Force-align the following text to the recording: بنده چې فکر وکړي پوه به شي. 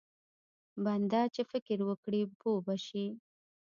بنده 0.85 1.21
چې 1.35 1.41
فکر 1.51 1.77
وکړي 1.89 2.21
پوه 2.39 2.59
به 2.65 2.75
شي. 2.85 3.05